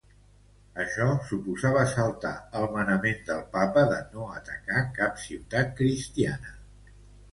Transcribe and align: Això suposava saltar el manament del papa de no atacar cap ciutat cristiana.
Això 0.83 1.05
suposava 1.31 1.83
saltar 1.91 2.31
el 2.61 2.65
manament 2.77 3.21
del 3.27 3.45
papa 3.59 3.85
de 3.95 4.01
no 4.17 4.25
atacar 4.41 4.83
cap 4.99 5.23
ciutat 5.29 5.71
cristiana. 5.83 6.57